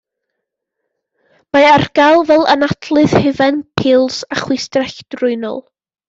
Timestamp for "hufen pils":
3.25-4.17